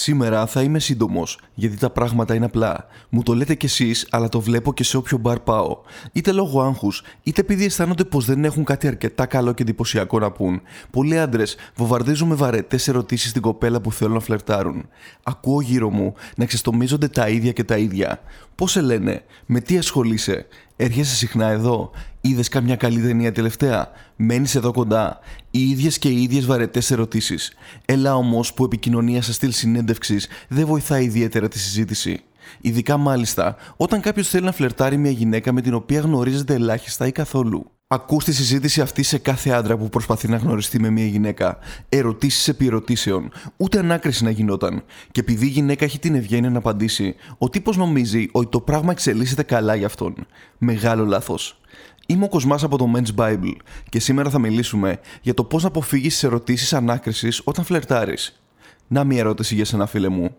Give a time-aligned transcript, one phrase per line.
[0.00, 2.86] Σήμερα θα είμαι σύντομος, γιατί τα πράγματα είναι απλά.
[3.08, 5.78] Μου το λέτε κι εσείς, αλλά το βλέπω και σε όποιο μπαρ πάω.
[6.12, 10.30] Είτε λόγω άγχους, είτε επειδή αισθάνονται πως δεν έχουν κάτι αρκετά καλό και εντυπωσιακό να
[10.30, 10.62] πούν.
[10.90, 14.88] Πολλοί άντρες βομβαρδίζουν με βαρετές ερωτήσεις στην κοπέλα που θέλουν να φλερτάρουν.
[15.22, 18.20] Ακούω γύρω μου να ξεστομίζονται τα ίδια και τα ίδια.
[18.54, 20.46] Πώς σε λένε, με τι ασχολείσαι,
[20.78, 21.90] έρχεσαι συχνά εδώ,
[22.20, 25.18] είδες καμιά καλή ταινία τελευταία, μένεις εδώ κοντά.
[25.50, 27.52] Οι ίδιες και οι ίδιες βαρετές ερωτήσεις.
[27.84, 32.20] Έλα όμως που επικοινωνία σε στυλ συνέντευξης δεν βοηθάει ιδιαίτερα τη συζήτηση.
[32.60, 37.12] Ειδικά μάλιστα όταν κάποιος θέλει να φλερτάρει μια γυναίκα με την οποία γνωρίζεται ελάχιστα ή
[37.12, 37.77] καθόλου.
[37.90, 41.58] Ακούς τη συζήτηση αυτή σε κάθε άντρα που προσπαθεί να γνωριστεί με μια γυναίκα.
[41.88, 43.32] Ερωτήσεις επί ερωτήσεων.
[43.56, 44.82] Ούτε ανάκριση να γινόταν.
[45.10, 48.90] Και επειδή η γυναίκα έχει την ευγένεια να απαντήσει, ο τύπος νομίζει ότι το πράγμα
[48.90, 50.14] εξελίσσεται καλά για αυτόν.
[50.58, 51.60] Μεγάλο λάθος.
[52.06, 53.56] Είμαι ο Κοσμάς από το Men's Bible
[53.88, 58.42] και σήμερα θα μιλήσουμε για το πώς να αποφύγεις τις ερωτήσεις ανάκρισης όταν φλερτάρεις.
[58.88, 60.34] Να μια ερώτηση για σένα, φίλε μου.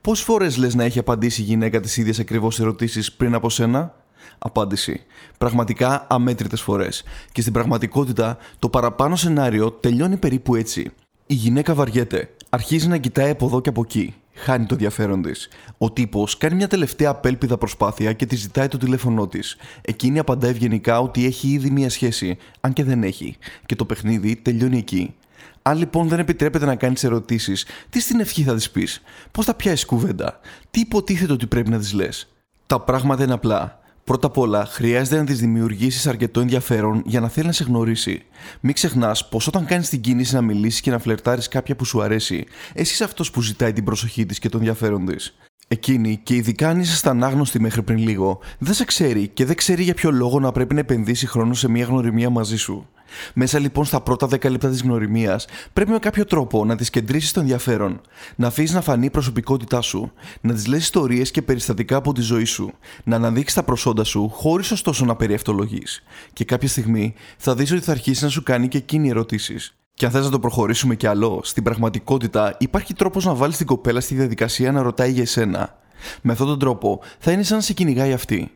[0.00, 3.94] Πόσες φορές λες να έχει απαντήσει η γυναίκα τις ίδιες ακριβώς ερωτήσεις πριν από σένα,
[4.38, 5.02] Απάντηση.
[5.38, 7.02] Πραγματικά αμέτρητες φορές.
[7.32, 10.90] Και στην πραγματικότητα το παραπάνω σενάριο τελειώνει περίπου έτσι.
[11.26, 12.30] Η γυναίκα βαριέται.
[12.48, 14.14] Αρχίζει να κοιτάει από εδώ και από εκεί.
[14.34, 15.48] Χάνει το ενδιαφέρον της.
[15.78, 19.56] Ο τύπος κάνει μια τελευταία απέλπιδα προσπάθεια και της ζητάει το τηλέφωνό της.
[19.80, 23.36] Εκείνη απαντά ευγενικά ότι έχει ήδη μια σχέση, αν και δεν έχει.
[23.66, 25.14] Και το παιχνίδι τελειώνει εκεί.
[25.62, 29.54] Αν λοιπόν δεν επιτρέπεται να κάνεις ερωτήσεις, τι στην ευχή θα της πεις, πώς θα
[29.54, 32.28] πιάσεις κουβέντα, τι υποτίθεται ότι πρέπει να της λες;
[32.66, 33.81] Τα πράγματα είναι απλά.
[34.04, 38.22] Πρώτα απ' όλα, χρειάζεται να της δημιουργήσεις αρκετό ενδιαφέρον για να θέλει να σε γνωρίσει.
[38.60, 42.02] Μην ξεχνάς πως όταν κάνεις την κίνηση να μιλήσεις και να φλερτάρεις κάποια που σου
[42.02, 45.36] αρέσει, εσύ είσαι αυτός που ζητάει την προσοχή της και τον ενδιαφέρον της.
[45.68, 49.82] Εκείνη, και ειδικά αν είσαι ανάγνωστη μέχρι πριν λίγο, δεν σε ξέρει και δεν ξέρει
[49.82, 52.88] για ποιο λόγο να πρέπει να επενδύσει χρόνο σε μια γνωριμία μαζί σου.
[53.34, 57.34] Μέσα λοιπόν στα πρώτα 10 λεπτά της γνωριμίας, πρέπει με κάποιο τρόπο να τη κεντρήσει
[57.34, 58.00] το ενδιαφέρον,
[58.36, 62.20] να αφήσεις να φανεί η προσωπικότητά σου, να της λες ιστορίες και περιστατικά από τη
[62.20, 62.72] ζωή σου,
[63.04, 66.02] να αναδείξεις τα προσόντα σου, χωρίς ωστόσο να περιευτολογείς.
[66.32, 69.76] Και κάποια στιγμή θα δεις ότι θα αρχίσει να σου κάνει και εκείνη ερωτήσεις.
[69.94, 73.66] Και αν θες να το προχωρήσουμε κι άλλο, στην πραγματικότητα υπάρχει τρόπος να βάλεις την
[73.66, 75.78] κοπέλα στη διαδικασία να ρωτάει για εσένα.
[76.22, 78.50] Με αυτόν τον τρόπο θα είναι σαν να σε κυνηγάει αυτή.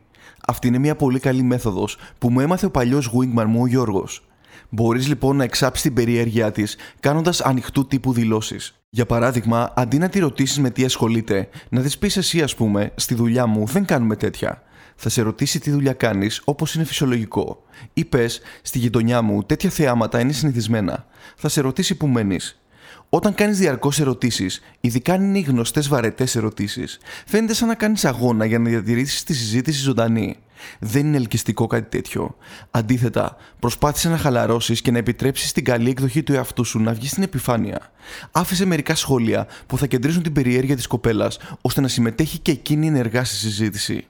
[0.47, 4.23] Αυτή είναι μια πολύ καλή μέθοδος που μου έμαθε ο παλιός wingman μου ο Γιώργος.
[4.69, 8.81] Μπορείς λοιπόν να εξάψεις την περιέργειά της κάνοντας ανοιχτού τύπου δηλώσεις.
[8.91, 12.93] Για παράδειγμα, αντί να τη ρωτήσεις με τι ασχολείται, να της πεις εσύ, ας πούμε,
[12.95, 14.63] στη δουλειά μου δεν κάνουμε τέτοια.
[14.97, 17.63] Θα σε ρωτήσει τι δουλειά κάνεις, όπως είναι φυσιολογικό.
[17.93, 21.07] Ή πες, στη γειτονιά μου τέτοια θεάματα είναι συνηθισμένα.
[21.37, 22.61] Θα σε ρωτήσει που μένεις.
[23.09, 28.05] Όταν κάνεις διαρκώς ερωτήσεις, ειδικά αν είναι οι γνωστές βαρετές ερωτήσεις, φαίνεται σαν να κάνεις
[28.05, 30.37] αγώνα για να διατηρήσεις τη συζήτηση ζωντανή.
[30.79, 32.37] Δεν είναι ελκυστικό κάτι τέτοιο.
[32.71, 37.09] Αντίθετα, προσπάθησε να χαλαρώσεις και να επιτρέψεις την καλή εκδοχή του εαυτού σου να βγει
[37.09, 37.93] στην επιφάνεια.
[38.33, 42.87] Άφησε μερικά σχόλια που θα κεντρήσουν την περιέργεια της κοπέλας ώστε να συμμετέχει και εκείνη
[42.87, 44.07] ενεργά στη συζήτηση.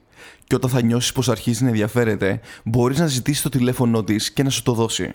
[0.47, 4.43] Και όταν θα νιώσεις πως αρχίζει να ενδιαφέρεται, μπορείς να ζητήσεις το τηλέφωνό της και
[4.43, 5.15] να σου το δώσει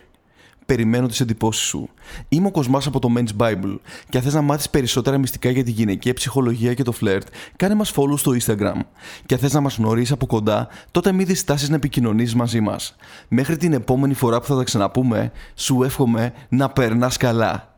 [0.72, 1.90] περιμένω τις εντυπώσεις σου.
[2.30, 3.78] Είμαι ο Κοσμάς από το Men's Bible
[4.10, 7.76] και αν θες να μάθεις περισσότερα μυστικά για τη γυναικεία ψυχολογία και το φλερτ, κάνε
[7.76, 8.80] μας follow στο Instagram.
[9.26, 12.96] Και αν θες να μας γνωρίσεις από κοντά, τότε μην διστάσεις να επικοινωνήσει μαζί μας.
[13.28, 17.71] Μέχρι την επόμενη φορά που θα τα ξαναπούμε, σου εύχομαι να περνάς καλά.